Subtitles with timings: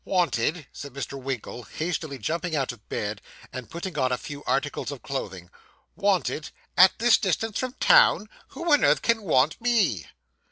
[0.03, 1.21] 'Wanted!' said Mr.
[1.21, 3.21] Winkle, hastily jumping out of bed,
[3.53, 5.51] and putting on a few articles of clothing;
[5.95, 6.49] 'wanted!
[6.75, 10.07] at this distance from town who on earth can want me?